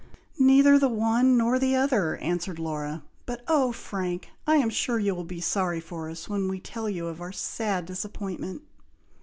"Neither 0.39 0.79
the 0.79 0.89
one 0.89 1.37
nor 1.37 1.59
the 1.59 1.75
other," 1.75 2.15
answered 2.17 2.57
Laura. 2.57 3.03
"But, 3.27 3.43
oh! 3.47 3.71
Frank, 3.71 4.29
I 4.47 4.55
am 4.55 4.71
sure 4.71 4.97
you 4.97 5.13
will 5.13 5.23
be 5.25 5.39
sorry 5.39 5.79
for 5.79 6.09
us, 6.09 6.27
when 6.27 6.47
we 6.47 6.59
tell 6.59 6.89
you 6.89 7.05
of 7.05 7.21
our 7.21 7.31
sad 7.31 7.85
disappointment!" 7.85 8.63